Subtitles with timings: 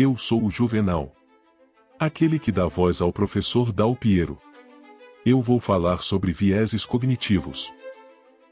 [0.00, 1.12] Eu sou o Juvenal.
[1.98, 4.38] Aquele que dá voz ao professor Dal Piero.
[5.26, 7.72] Eu vou falar sobre vieses cognitivos.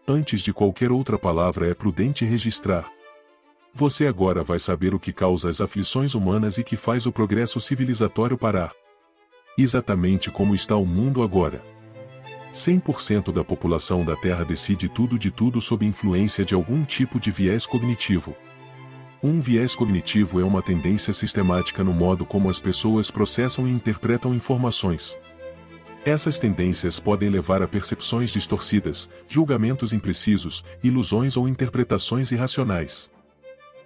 [0.09, 2.91] Antes de qualquer outra palavra é prudente registrar.
[3.73, 7.61] Você agora vai saber o que causa as aflições humanas e que faz o progresso
[7.61, 8.73] civilizatório parar.
[9.57, 11.65] Exatamente como está o mundo agora.
[12.53, 17.31] 100% da população da Terra decide tudo de tudo sob influência de algum tipo de
[17.31, 18.35] viés cognitivo.
[19.23, 24.35] Um viés cognitivo é uma tendência sistemática no modo como as pessoas processam e interpretam
[24.35, 25.17] informações.
[26.05, 33.11] Essas tendências podem levar a percepções distorcidas, julgamentos imprecisos, ilusões ou interpretações irracionais.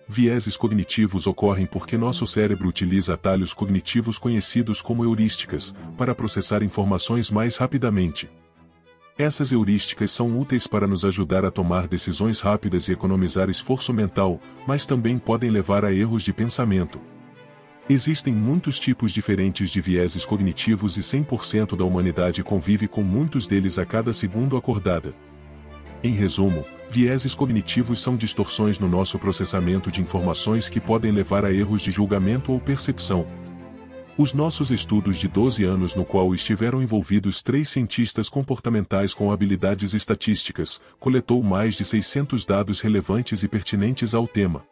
[0.06, 7.30] Vieses cognitivos ocorrem porque nosso cérebro utiliza atalhos cognitivos conhecidos como heurísticas, para processar informações
[7.30, 8.28] mais rapidamente.
[9.18, 14.40] Essas heurísticas são úteis para nos ajudar a tomar decisões rápidas e economizar esforço mental,
[14.66, 17.00] mas também podem levar a erros de pensamento.
[17.88, 23.78] Existem muitos tipos diferentes de vieses cognitivos e 100% da humanidade convive com muitos deles
[23.78, 25.12] a cada segundo acordada.
[26.02, 31.52] Em resumo, vieses cognitivos são distorções no nosso processamento de informações que podem levar a
[31.52, 33.26] erros de julgamento ou percepção.
[34.20, 39.94] Os nossos estudos de 12 anos no qual estiveram envolvidos três cientistas comportamentais com habilidades
[39.94, 44.62] estatísticas, coletou mais de 600 dados relevantes e pertinentes ao tema.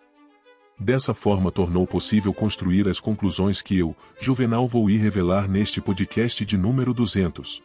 [0.79, 6.45] Dessa forma tornou possível construir as conclusões que eu, Juvenal vou ir revelar neste podcast
[6.45, 7.63] de número 200.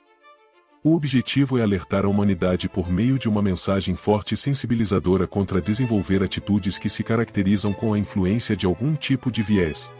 [0.86, 5.62] O objetivo é alertar a humanidade por meio de uma mensagem forte e sensibilizadora contra
[5.62, 9.92] desenvolver atitudes que se caracterizam com a influência de algum tipo de viés.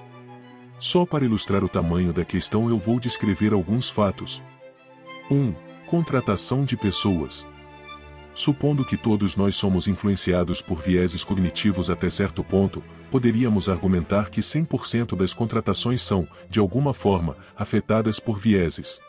[0.84, 4.44] Só para ilustrar o tamanho da questão eu vou descrever alguns fatos.
[5.32, 5.54] 1.
[5.88, 7.48] Contratação de pessoas.
[8.34, 14.42] Supondo que todos nós somos influenciados por vieses cognitivos até certo ponto, poderíamos argumentar que
[14.42, 19.00] 100% das contratações são, de alguma forma, afetadas por vieses.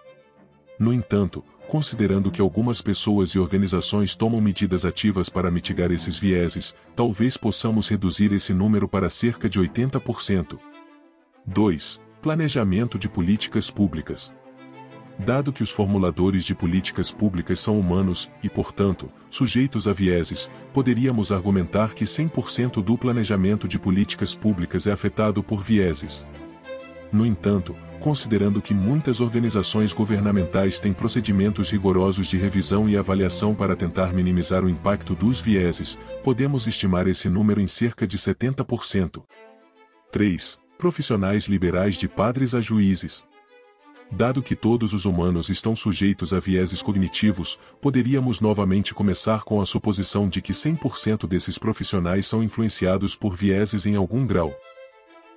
[0.79, 6.73] No entanto, considerando que algumas pessoas e organizações tomam medidas ativas para mitigar esses vieses,
[6.95, 10.57] talvez possamos reduzir esse número para cerca de 80%.
[11.47, 12.01] 2.
[12.23, 14.35] Planejamento de políticas públicas.
[15.19, 21.31] Dado que os formuladores de políticas públicas são humanos e, portanto, sujeitos a vieses, poderíamos
[21.31, 26.27] argumentar que 100% do planejamento de políticas públicas é afetado por vieses.
[27.13, 33.77] No entanto, considerando que muitas organizações governamentais têm procedimentos rigorosos de revisão e avaliação para
[33.77, 39.23] tentar minimizar o impacto dos vieses, podemos estimar esse número em cerca de 70%.
[40.11, 40.64] 3.
[40.77, 43.25] Profissionais liberais de padres a juízes.
[44.11, 49.67] Dado que todos os humanos estão sujeitos a vieses cognitivos, poderíamos novamente começar com a
[49.67, 54.53] suposição de que 100% desses profissionais são influenciados por vieses em algum grau.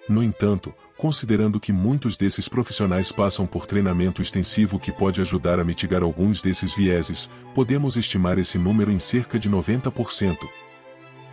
[0.09, 5.63] No entanto, considerando que muitos desses profissionais passam por treinamento extensivo que pode ajudar a
[5.63, 10.37] mitigar alguns desses vieses, podemos estimar esse número em cerca de 90%.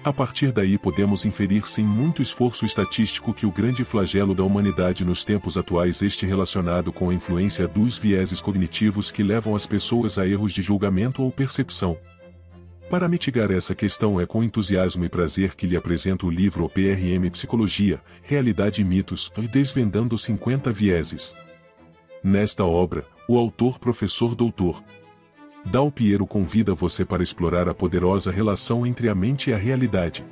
[0.05, 5.03] A partir daí podemos inferir sem muito esforço estatístico que o grande flagelo da humanidade
[5.03, 10.19] nos tempos atuais este relacionado com a influência dos vieses cognitivos que levam as pessoas
[10.19, 11.97] a erros de julgamento ou percepção.
[12.91, 17.31] Para mitigar essa questão é com entusiasmo e prazer que lhe apresento o livro PRM
[17.33, 21.35] Psicologia, Realidade e Mitos, Desvendando 50 Vieses.
[22.23, 24.85] Nesta obra, o autor professor doutor
[25.65, 30.25] Dal Piero convida você para explorar a poderosa relação entre a mente e a realidade.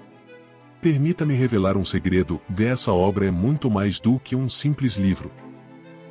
[0.81, 5.31] Permita-me revelar um segredo, essa obra é muito mais do que um simples livro.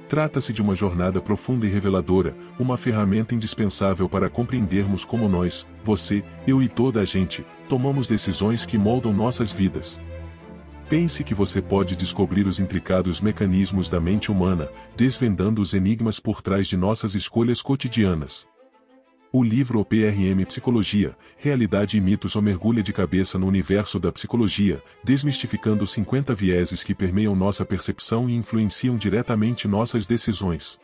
[0.10, 6.24] Trata-se de uma jornada profunda e reveladora, uma ferramenta indispensável para compreendermos como nós, você,
[6.46, 10.02] eu e toda a gente, tomamos decisões que moldam nossas vidas.
[10.90, 14.68] Pense que você pode descobrir os intricados mecanismos da mente humana,
[14.98, 18.51] desvendando os enigmas por trás de nossas escolhas cotidianas.
[19.34, 24.84] O livro OPRM Psicologia, Realidade e Mitos ou mergulha de cabeça no universo da psicologia,
[25.06, 30.78] desmistificando 50 vieses que permeiam nossa percepção e influenciam diretamente nossas decisões.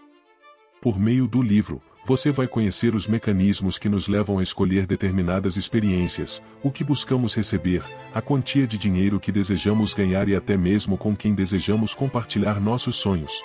[0.82, 5.58] Por meio do livro, você vai conhecer os mecanismos que nos levam a escolher determinadas
[5.58, 7.84] experiências, o que buscamos receber,
[8.14, 12.96] a quantia de dinheiro que desejamos ganhar e até mesmo com quem desejamos compartilhar nossos
[12.96, 13.44] sonhos.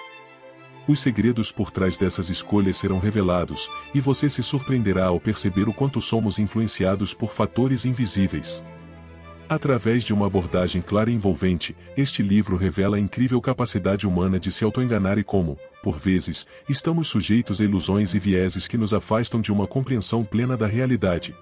[0.87, 5.73] Os segredos por trás dessas escolhas serão revelados, e você se surpreenderá ao perceber o
[5.73, 8.65] quanto somos influenciados por fatores invisíveis.
[9.49, 14.51] Através de uma abordagem clara e envolvente, este livro revela a incrível capacidade humana de
[14.51, 19.41] se autoenganar e como, por vezes, estamos sujeitos a ilusões e vieses que nos afastam
[19.41, 21.35] de uma compreensão plena da realidade.